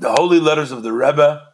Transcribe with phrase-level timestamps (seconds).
[0.00, 1.48] The Holy Letters of the Rebbe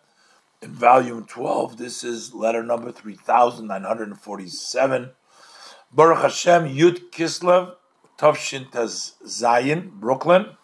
[0.62, 1.76] in volume 12.
[1.76, 5.10] This is letter number 3947.
[5.92, 7.74] Baruch Hashem Yud Kislev,
[8.16, 10.56] Tovshin Taz Zayin, Brooklyn.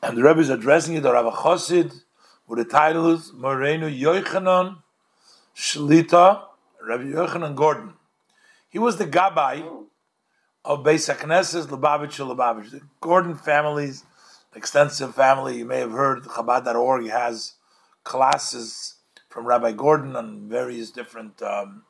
[0.00, 2.02] And the Rebbe is addressing it to Rav Chosid
[2.46, 4.76] with the title is Morenu Yochanan
[5.56, 6.44] Shlita,
[6.80, 7.94] Rabbi Yochanan Gordon.
[8.68, 9.86] He was the Gabbai
[10.64, 12.70] of Beis HaKnesses, Lubavitch Lubavitch.
[12.70, 14.04] The Gordon family's
[14.54, 15.58] extensive family.
[15.58, 17.54] You may have heard Chabad.org has
[18.04, 18.96] classes
[19.28, 21.82] from Rabbi Gordon on various different, um,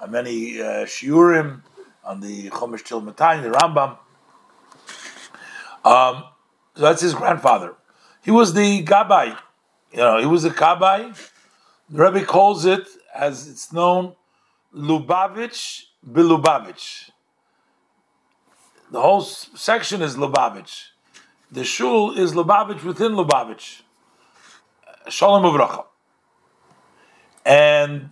[0.00, 1.62] on many uh, shiurim,
[2.04, 3.98] on the Chumash Tehillim Tanya, the Rambam.
[5.84, 6.24] Um,
[6.74, 7.74] so that's his grandfather.
[8.22, 9.38] He was the Gabai.
[9.92, 11.16] You know, he was a Gabbai.
[11.90, 14.14] The Rebbe calls it, as it's known,
[14.74, 17.10] Lubavitch Bilubavitch.
[18.90, 20.88] The whole section is Lubavitch.
[21.50, 23.80] The shul is Lubavitch within Lubavitch.
[25.08, 25.86] Shalom Uvracha.
[27.46, 28.10] And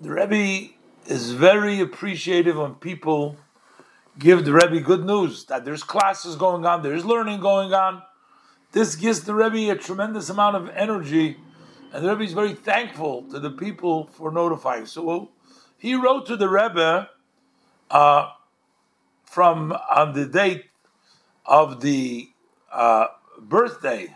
[0.00, 0.72] the Rebbe
[1.06, 3.36] is very appreciative when people
[4.20, 8.02] give the Rebbe good news that there's classes going on, there's learning going on.
[8.70, 11.38] This gives the Rebbe a tremendous amount of energy,
[11.92, 14.86] and the Rebbe is very thankful to the people for notifying.
[14.86, 15.30] So
[15.76, 17.10] he wrote to the Rebbe
[17.90, 18.30] uh,
[19.24, 20.66] from on the date
[21.46, 22.28] of the
[22.72, 23.06] uh,
[23.38, 24.14] birthday,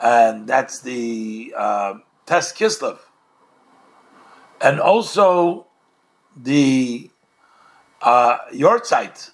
[0.00, 1.94] and that's the uh,
[2.26, 2.98] Tes Kislev,
[4.60, 5.66] and also
[6.36, 7.10] the
[8.02, 9.30] uh, Yortzeit.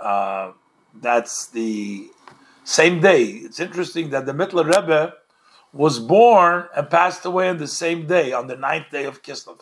[0.00, 0.52] Uh,
[1.00, 2.08] that's the
[2.64, 3.24] same day.
[3.24, 5.14] It's interesting that the Mittler Rebbe
[5.72, 9.60] was born and passed away on the same day, on the ninth day of Kislev.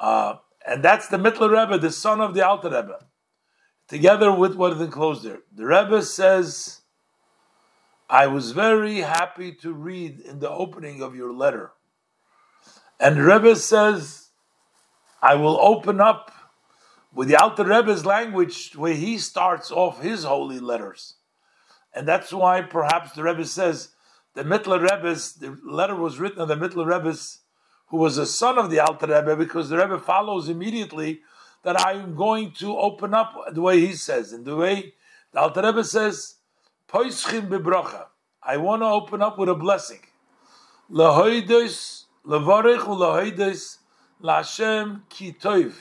[0.00, 3.04] Uh, and that's the Mittler Rebbe, the son of the Alter Rebbe,
[3.88, 5.40] together with what is enclosed there.
[5.54, 6.80] The Rebbe says,
[8.08, 11.72] I was very happy to read in the opening of your letter.
[13.00, 14.28] And the Rebbe says,
[15.22, 16.30] I will open up
[17.12, 21.14] with the Alter Rebbe's language where he starts off his holy letters.
[21.94, 23.90] And that's why perhaps the Rebbe says
[24.34, 27.40] the Mittler Rebbe's, the letter was written of the Mittler Rebbe's,
[27.88, 31.20] who was a son of the Alter Rebbe, because the Rebbe follows immediately
[31.64, 34.32] that I'm going to open up the way he says.
[34.32, 34.94] And the way
[35.32, 36.36] the Alter Rebbe says,
[36.88, 38.06] Poischim bebrocha.
[38.42, 40.00] I want to open up with a blessing.
[40.90, 43.78] Lahoidos, lavarech ulahoidos,
[44.22, 45.72] laHashem ki toiv.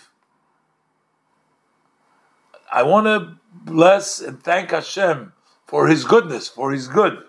[2.71, 5.33] I want to bless and thank Hashem
[5.67, 7.19] for His goodness, for His good.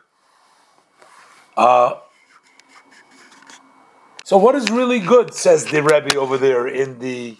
[1.57, 1.97] Uh,
[4.25, 7.37] so, what is really good, says the Rebbe over there in the.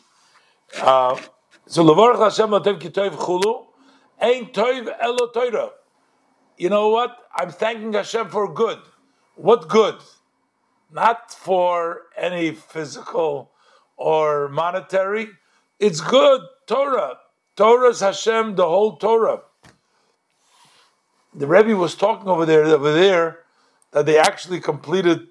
[0.77, 3.67] So, Levarach Hashem Latev Kitoiv Chulu,
[4.21, 5.71] Ein Toiv Elo Toira.
[6.59, 7.17] You know what?
[7.35, 8.79] I'm thanking Hashem for good.
[9.37, 9.97] What good?
[10.93, 13.53] Not for any physical
[13.97, 15.29] or monetary.
[15.79, 17.19] It's good, Torah.
[17.57, 19.43] Torah's Hashem, the whole Torah.
[21.35, 23.41] The Rebbe was talking over there, over there,
[23.93, 25.29] that they actually completed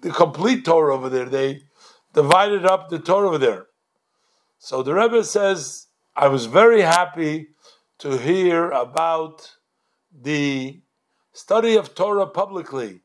[0.00, 1.26] the complete Torah over there.
[1.26, 1.64] They
[2.14, 3.66] divided up the Torah over there.
[4.64, 7.48] So the Rebbe says, I was very happy
[7.98, 9.56] to hear about
[10.16, 10.82] the
[11.32, 13.00] study of Torah publicly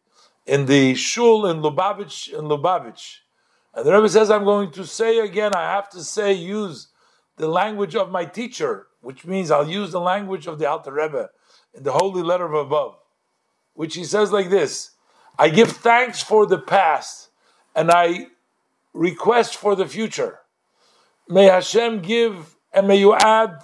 [0.45, 3.21] in the shul in Lubavitch in Lubavitch.
[3.73, 6.89] And the Rebbe says, I'm going to say again, I have to say, use
[7.37, 11.31] the language of my teacher, which means I'll use the language of the Alter Rebbe
[11.73, 12.99] in the holy letter of above,
[13.73, 14.91] which he says like this
[15.39, 17.29] I give thanks for the past
[17.75, 18.27] and I
[18.93, 20.41] request for the future.
[21.29, 23.59] May Hashem give and may you add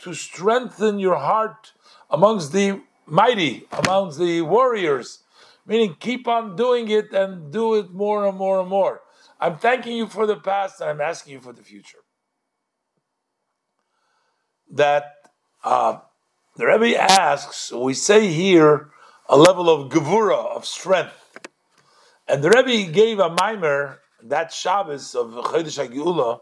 [0.00, 1.72] to strengthen your heart
[2.10, 5.24] amongst the mighty, amongst the warriors,
[5.66, 9.00] meaning keep on doing it and do it more and more and more.
[9.40, 11.98] I'm thanking you for the past and I'm asking you for the future.
[14.70, 15.14] That
[15.64, 15.98] uh,
[16.56, 18.90] the Rebbe asks, we say here,
[19.28, 21.38] a level of gevura, of strength.
[22.26, 26.40] And the Rebbe gave a maimer, that Shabbos of Chodesh HaGeula,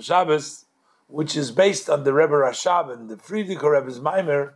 [0.00, 0.66] Shabbos,
[1.06, 4.54] which is based on the Rebbe Rashab and the Frierdiker Rebbe's maimer.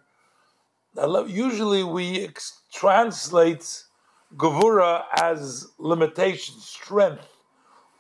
[1.29, 2.29] Usually we
[2.73, 3.85] translate
[4.37, 7.29] gevura as limitation, strength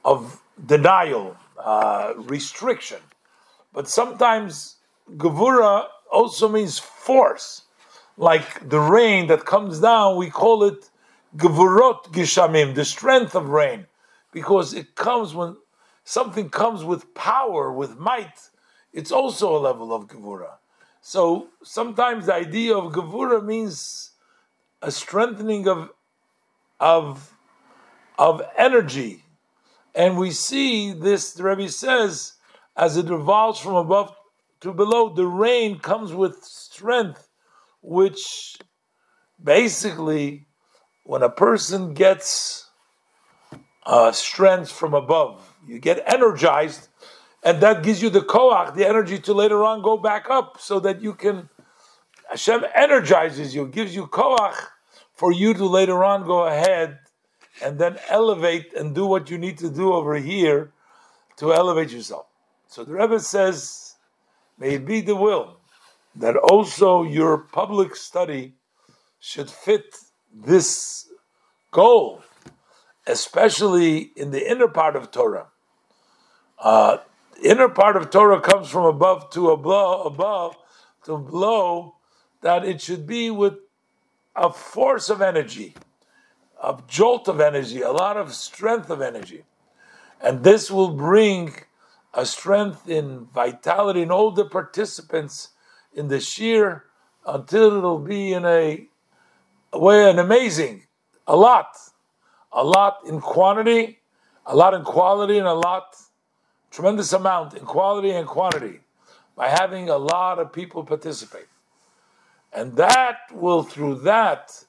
[0.04, 3.00] of denial, uh, restriction.
[3.72, 4.76] But sometimes
[5.16, 7.62] gevura also means force.
[8.16, 10.90] Like the rain that comes down, we call it
[11.36, 13.86] gevurot gishamim, the strength of rain,
[14.32, 15.56] because it comes when
[16.08, 18.48] something comes with power, with might.
[18.94, 20.52] It's also a level of gevura.
[21.02, 24.12] So sometimes the idea of gevura means
[24.80, 25.90] a strengthening of
[26.80, 27.34] of
[28.18, 29.24] of energy,
[29.94, 31.34] and we see this.
[31.34, 32.34] The Rebbe says,
[32.74, 34.16] as it revolves from above
[34.62, 37.28] to below, the rain comes with strength,
[37.82, 38.56] which
[39.42, 40.46] basically,
[41.04, 42.70] when a person gets
[43.84, 46.88] uh, strength from above, you get energized
[47.42, 50.80] and that gives you the koach, the energy to later on go back up, so
[50.80, 51.48] that you can.
[52.28, 54.56] Hashem energizes you, gives you koach
[55.14, 56.98] for you to later on go ahead
[57.62, 60.72] and then elevate and do what you need to do over here
[61.36, 62.26] to elevate yourself.
[62.66, 63.94] So the Rebbe says,
[64.58, 65.58] may it be the will
[66.16, 68.54] that also your public study
[69.20, 69.96] should fit
[70.34, 71.08] this
[71.70, 72.22] goal,
[73.06, 75.46] especially in the inner part of Torah.
[76.60, 76.98] Uh,
[77.42, 80.56] inner part of Torah comes from above to above, above
[81.04, 81.94] to below,
[82.40, 83.54] that it should be with
[84.34, 85.74] a force of energy,
[86.62, 89.44] a jolt of energy, a lot of strength of energy.
[90.20, 91.54] And this will bring
[92.12, 95.50] a strength in vitality in all the participants
[95.92, 96.82] in the shiur
[97.26, 98.88] until it'll be in a,
[99.72, 100.84] a way an amazing,
[101.26, 101.76] a lot,
[102.52, 104.00] a lot in quantity,
[104.46, 105.96] a lot in quality, and a lot
[106.70, 108.80] tremendous amount in quality and quantity
[109.36, 111.46] by having a lot of people participate.
[112.52, 114.64] And that will, through that,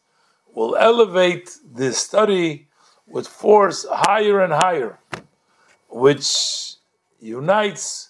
[0.53, 2.67] will elevate this study
[3.07, 4.99] with force higher and higher,
[5.89, 6.75] which
[7.19, 8.09] unites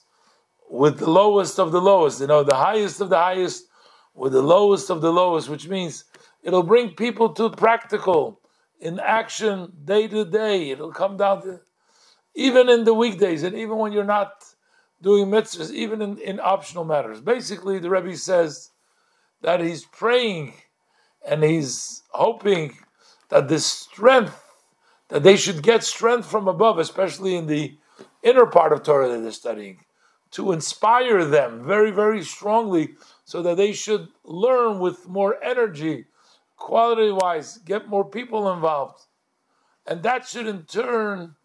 [0.69, 3.65] with the lowest of the lowest, you know, the highest of the highest
[4.13, 6.03] with the lowest of the lowest, which means
[6.43, 8.41] it'll bring people to practical
[8.79, 10.71] in action day to day.
[10.71, 11.61] It'll come down to
[12.35, 14.31] even in the weekdays, and even when you're not
[15.01, 17.21] doing mitzvahs, even in, in optional matters.
[17.21, 18.71] Basically, the Rebbe says
[19.41, 20.53] that he's praying
[21.27, 22.77] and he's hoping
[23.29, 24.43] that this strength,
[25.09, 27.77] that they should get strength from above, especially in the
[28.23, 29.79] inner part of Torah that they're studying,
[30.31, 36.05] to inspire them very, very strongly so that they should learn with more energy,
[36.57, 39.05] quality wise, get more people involved.
[39.87, 41.35] And that should in turn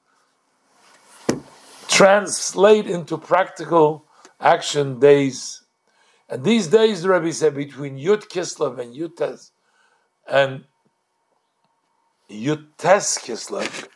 [1.94, 4.04] translate into practical
[4.40, 5.62] action days.
[6.28, 9.52] And these days, the Rebbe said, between Yud Kislev and Yud-Tes
[10.28, 10.64] and
[12.28, 13.88] Yud-Tes Kislev.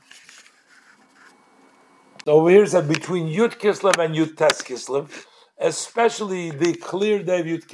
[2.25, 5.25] So here's said between Yud Kislev and Yud-Tes Kislev,
[5.59, 7.67] especially the clear day of Yud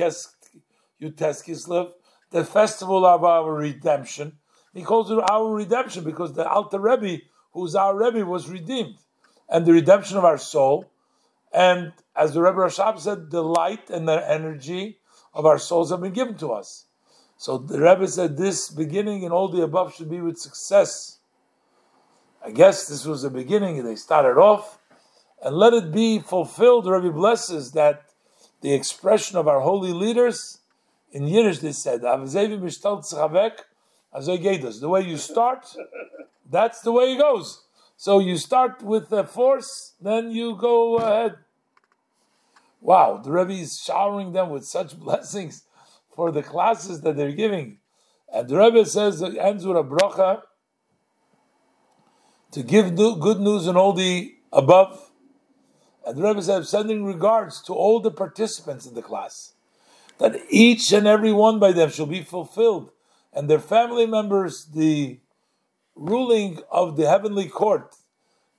[1.42, 1.92] Kislev,
[2.30, 4.38] the festival of our redemption.
[4.72, 9.03] He calls it our redemption because the Alter Rebbe, who's our Rebbe, was redeemed
[9.48, 10.90] and the redemption of our soul.
[11.52, 14.98] And as the Rebbe Rashab said, the light and the energy
[15.32, 16.86] of our souls have been given to us.
[17.36, 21.18] So the Rebbe said this beginning and all the above should be with success.
[22.44, 24.78] I guess this was the beginning, they started off.
[25.42, 28.04] And let it be fulfilled, the Rebbe blesses that
[28.60, 30.60] the expression of our holy leaders,
[31.12, 32.16] in Yiddish they said, the
[34.88, 35.76] way you start,
[36.50, 37.64] that's the way it goes.
[37.96, 41.36] So you start with the force, then you go ahead.
[42.80, 45.64] Wow, the Rebbe is showering them with such blessings
[46.14, 47.78] for the classes that they're giving.
[48.32, 50.42] And the Rebbe says, ends with a bracha
[52.52, 55.10] to give good news in all the above.
[56.06, 59.54] And the Rebbe says, sending regards to all the participants in the class,
[60.18, 62.90] that each and every one by them shall be fulfilled,
[63.32, 65.20] and their family members, the
[65.94, 67.94] ruling of the heavenly court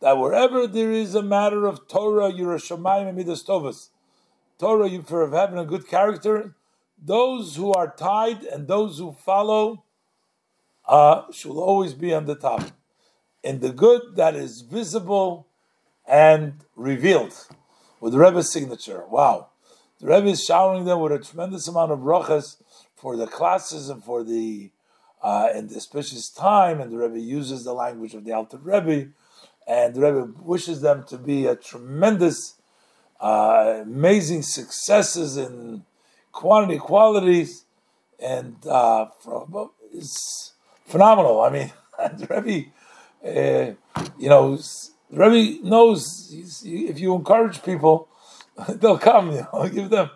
[0.02, 3.90] that wherever there is a matter of Torah, Yiras Shamayim, and Midas Tovas,
[4.60, 6.56] Torah you for having a good character,
[7.02, 9.84] those who are tied and those who follow
[10.88, 12.72] uh, shall always be on the top.
[13.44, 15.48] In the good that is visible
[16.08, 17.34] and revealed
[18.00, 19.04] with the Rebbe's signature.
[19.10, 19.50] Wow.
[20.00, 22.58] The Rebbe is showering them with a tremendous amount of brachas
[22.96, 24.72] for the classes and for the
[25.26, 29.10] uh, in the auspicious time, and the Rebbe uses the language of the Alter Rebbe,
[29.66, 32.54] and the Rebbe wishes them to be a tremendous,
[33.20, 35.84] uh, amazing successes in
[36.32, 37.66] quantity, qualities,
[38.20, 39.08] and uh,
[39.92, 40.54] it's
[40.86, 41.42] phenomenal.
[41.42, 42.70] I mean, the Rebbe,
[43.26, 48.10] uh, you know, the Rebbe knows if you encourage people,
[48.70, 49.32] they'll come.
[49.36, 50.12] You know, give them,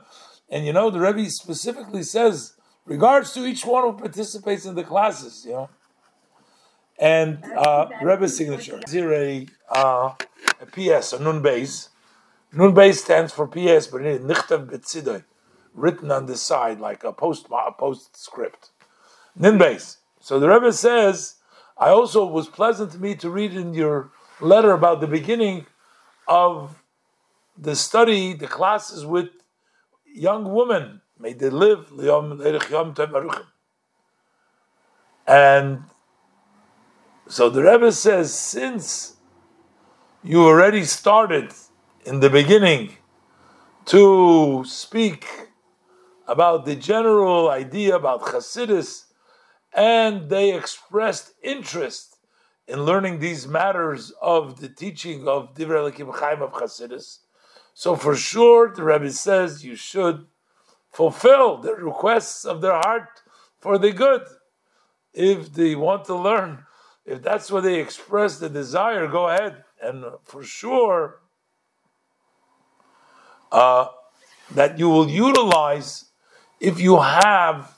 [0.51, 2.53] and you know, the Rebbe specifically says
[2.89, 5.69] regards to each one who participates in the classes, you know.
[6.99, 8.81] And uh, Rebbe's signature.
[8.91, 10.15] Here a, uh,
[10.59, 11.89] a PS, a nun base.
[12.51, 15.23] Nun base stands for PS, but in Nichtav Betzidoy.
[15.73, 18.71] written on the side like a post a postscript.
[19.39, 19.97] Ninbase.
[20.19, 21.35] So the Rebbe says,
[21.77, 25.67] I also was pleasant to me to read in your letter about the beginning
[26.27, 26.81] of
[27.57, 29.29] the study, the classes with
[30.13, 31.01] young women.
[31.19, 31.91] May they live.
[35.27, 35.83] And
[37.27, 39.17] so the Rebbe says, since
[40.23, 41.51] you already started
[42.05, 42.95] in the beginning
[43.85, 45.27] to speak
[46.25, 49.05] about the general idea about Hasidus,
[49.73, 52.17] and they expressed interest
[52.67, 57.19] in learning these matters of the teaching of Divrei Chaim of Hasidus.
[57.73, 60.25] So for sure, the Rebbe says you should
[60.91, 63.23] fulfill the requests of their heart
[63.59, 64.23] for the good.
[65.13, 66.65] If they want to learn,
[67.05, 69.63] if that's what they express the desire, go ahead.
[69.81, 71.19] And for sure,
[73.51, 73.87] uh,
[74.51, 76.05] that you will utilize
[76.59, 77.73] if you have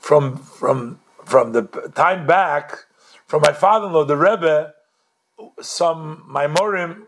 [0.00, 1.62] from from from the
[1.94, 2.86] time back
[3.28, 4.72] from my father-in-law, the Rebbe,
[5.60, 7.02] some maimorim,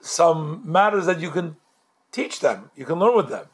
[0.00, 1.56] some matters that you can
[2.10, 3.46] teach them, you can learn with them.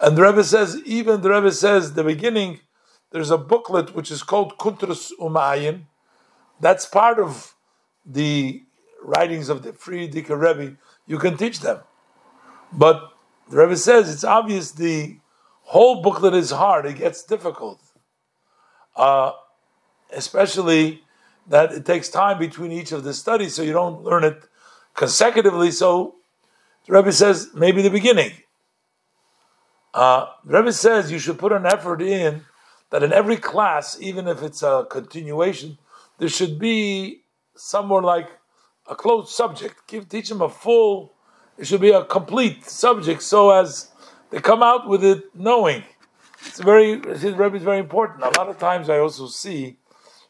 [0.00, 2.60] And the Rebbe says, even the Rebbe says, the beginning,
[3.10, 5.86] there's a booklet which is called Kuntrus Umaayan.
[6.60, 7.54] That's part of
[8.04, 8.62] the
[9.02, 10.76] writings of the Frierdiker Rebbe.
[11.06, 11.80] You can teach them.
[12.72, 13.12] But
[13.50, 15.18] the Rebbe says it's obvious the
[15.62, 17.80] whole booklet is hard, it gets difficult.
[18.94, 19.32] Uh,
[20.12, 21.02] especially
[21.46, 24.42] that it takes time between each of the studies, so you don't learn it
[24.94, 25.70] consecutively.
[25.70, 26.16] So
[26.86, 28.32] the Rebbe says maybe the beginning.
[29.98, 32.44] Uh, Rebbe says you should put an effort in
[32.90, 35.76] that in every class, even if it's a continuation,
[36.18, 37.22] there should be
[37.56, 38.28] somewhere like
[38.88, 39.88] a closed subject.
[39.88, 41.14] Give teach them a full.
[41.58, 43.90] It should be a complete subject, so as
[44.30, 45.82] they come out with it knowing.
[46.46, 46.98] It's very.
[46.98, 48.22] Rebbe is very important.
[48.22, 49.78] A lot of times, I also see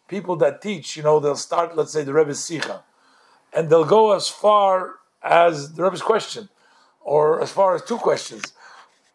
[0.08, 2.84] people that teach, you know, they'll start, let's say, the Rebbe's Sikha,
[3.52, 6.48] and they'll go as far as the Rebbe's question,
[7.02, 8.54] or as far as two questions,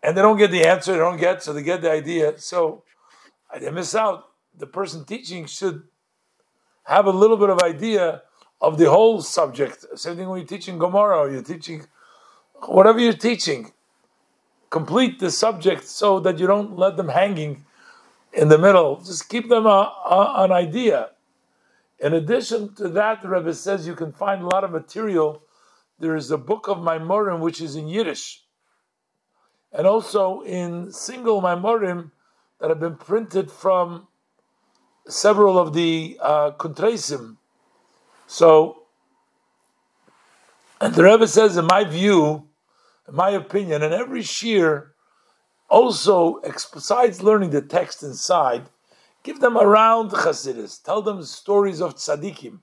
[0.04, 2.38] and they don't get the answer, they don't get, so they get the idea.
[2.38, 2.84] So
[3.60, 4.26] they miss out.
[4.56, 5.84] The person teaching should
[6.84, 8.24] have a little bit of idea
[8.62, 9.86] of the whole subject.
[9.96, 11.88] Same thing when you're teaching or you're teaching
[12.68, 13.72] whatever you're teaching.
[14.70, 17.66] Complete the subject so that you don't let them hanging
[18.34, 19.02] in the middle.
[19.04, 21.12] Just keep them a, a, an idea.
[22.00, 25.44] In addition to that, the Rebbe says you can find a lot of material.
[26.00, 28.43] There is a book of Maimorim which is in Yiddish,
[29.74, 32.12] and also in single Maimorim
[32.60, 34.08] that have been printed from
[35.08, 37.38] several of the uh, Kuntresim.
[38.28, 38.84] So,
[40.80, 42.48] and the Rebbe says, in my view,
[43.08, 44.90] in my opinion, in every shiur,
[45.70, 48.70] also, besides learning the text inside,
[49.24, 50.82] give them around Chassidus.
[50.84, 52.60] Tell them stories of tzaddikim.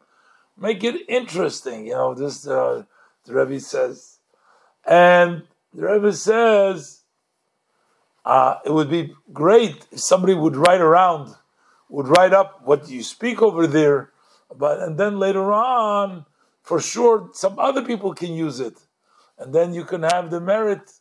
[0.56, 1.86] Make it interesting.
[1.86, 2.84] You know, this uh,
[3.24, 4.18] the Rebbe says,
[4.86, 5.42] and
[5.74, 6.99] the Rebbe says
[8.24, 11.34] uh, it would be great if somebody would write around,
[11.88, 14.10] would write up what you speak over there,
[14.56, 16.26] but and then later on,
[16.62, 18.78] for sure, some other people can use it,
[19.38, 20.92] and then you can have the merit.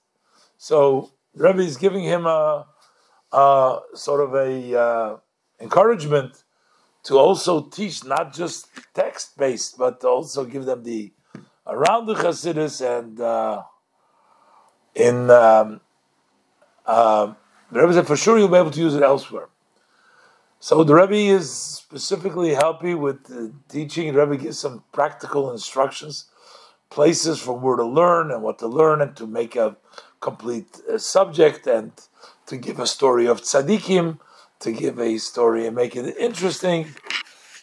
[0.58, 2.66] So Rebbe is giving him a,
[3.32, 5.18] a sort of a uh,
[5.60, 6.44] encouragement
[7.04, 11.12] to also teach not just text based, but also give them the
[11.68, 13.64] around the Chassidus and uh,
[14.96, 15.82] in um,
[16.90, 17.34] uh,
[17.72, 19.50] the Rebbe said for sure you'll be able to use it elsewhere.
[20.60, 23.20] So the Rebbe is specifically helping with
[23.70, 24.12] teaching.
[24.12, 26.26] The Rebbe gives some practical instructions,
[26.90, 29.78] places from where to learn and what to learn, and to make a
[30.20, 31.92] complete uh, subject and
[32.48, 34.20] to give a story of tzaddikim,
[34.60, 36.88] to give a story and make it interesting.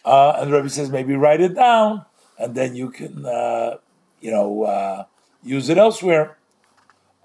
[0.05, 2.05] Uh, and the Rebbe says maybe write it down,
[2.39, 3.77] and then you can, uh,
[4.21, 5.03] you know, uh,
[5.43, 6.37] use it elsewhere.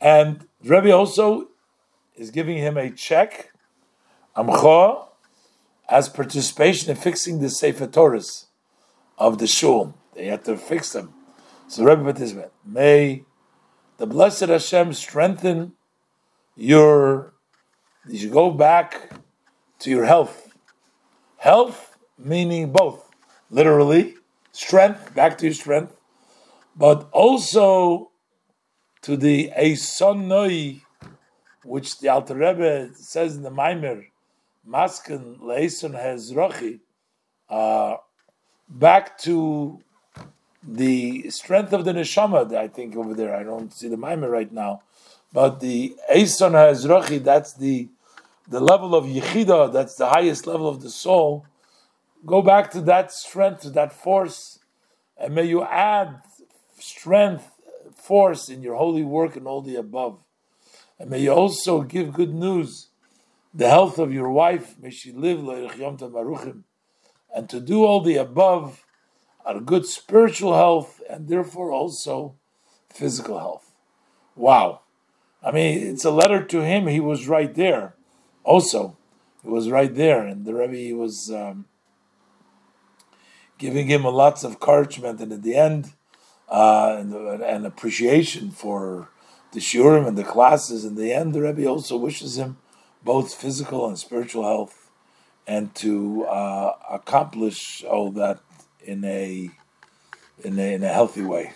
[0.00, 1.51] And the Rebbe also
[2.16, 3.52] is giving him a check,
[4.36, 5.08] amcha,
[5.88, 8.46] as participation in fixing the Sefer Torahs
[9.18, 9.94] of the shul.
[10.14, 11.14] They have to fix them.
[11.68, 12.50] So Rebbe participated.
[12.64, 13.24] May
[13.98, 15.72] the blessed Hashem strengthen
[16.56, 17.34] your,
[18.08, 19.10] you should go back
[19.80, 20.54] to your health.
[21.38, 23.10] Health meaning both,
[23.50, 24.14] literally,
[24.52, 25.96] strength, back to your strength,
[26.76, 28.10] but also
[29.02, 30.82] to the Eisonoi,
[31.64, 34.06] which the Alter Rebbe says in the Maimer,
[34.68, 36.80] Maskil Leison Hezrochi,
[37.48, 37.96] uh,
[38.68, 39.80] back to
[40.66, 44.50] the strength of the neshama, I think over there, I don't see the maimer right
[44.52, 44.82] now,
[45.32, 47.88] But the Eison HaEzrachi, that's the
[48.48, 51.46] the level of Yechida, that's the highest level of the soul.
[52.26, 54.58] Go back to that strength, to that force,
[55.16, 56.20] and may you add
[56.78, 57.48] strength,
[57.94, 60.18] force in your holy work and all the above.
[61.02, 62.90] And may you also give good news,
[63.52, 65.40] the health of your wife, may she live,
[67.34, 68.86] and to do all the above
[69.44, 72.36] are good spiritual health and therefore also
[72.88, 73.72] physical health.
[74.36, 74.82] Wow.
[75.42, 76.86] I mean, it's a letter to him.
[76.86, 77.96] He was right there.
[78.44, 78.96] Also,
[79.42, 81.64] he was right there, and the Rebbe was um,
[83.58, 85.94] giving him lots of encouragement, and at the end,
[86.48, 89.08] uh, and, and, appreciation for
[89.52, 90.84] the shiurim and the classes.
[90.84, 92.56] In the end, the Rebbe also wishes him
[93.04, 94.90] both physical and spiritual health,
[95.46, 98.40] and to uh, accomplish all that
[98.80, 99.50] in a
[100.44, 101.52] in a, in a healthy way.